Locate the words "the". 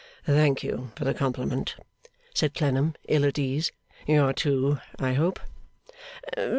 1.05-1.13